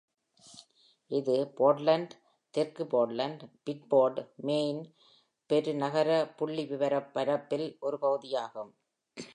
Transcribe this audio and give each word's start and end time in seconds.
இது 1.11 1.35
போர்ட்லண்ட்-தெற்கு 1.57 2.83
போர்ட்லண்ட்-பிட்போர்டு, 2.83 4.23
மேய்ன், 4.41 4.81
பெருநகர 5.49 6.09
புள்ளிவிவரப் 6.39 7.11
பரப்பில் 7.13 7.77
ஒரு 7.79 7.99
பகுதியாகும். 7.99 8.71